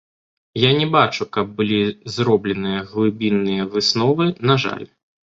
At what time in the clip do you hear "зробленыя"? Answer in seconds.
2.13-2.79